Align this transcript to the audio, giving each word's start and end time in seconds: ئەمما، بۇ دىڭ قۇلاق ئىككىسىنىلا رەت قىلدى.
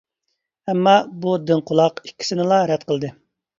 ئەمما، 0.73 0.93
بۇ 1.27 1.35
دىڭ 1.51 1.63
قۇلاق 1.69 2.03
ئىككىسىنىلا 2.09 2.61
رەت 2.75 2.91
قىلدى. 2.91 3.15